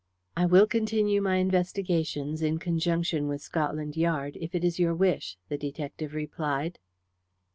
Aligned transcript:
"I 0.35 0.47
will 0.47 0.65
continue 0.65 1.21
my 1.21 1.35
investigations 1.35 2.41
in 2.41 2.57
conjunction 2.57 3.27
with 3.27 3.39
Scotland 3.43 3.95
Yard, 3.95 4.35
if 4.41 4.55
it 4.55 4.63
is 4.63 4.79
your 4.79 4.95
wish," 4.95 5.37
the 5.47 5.59
detective 5.59 6.15
replied. 6.15 6.79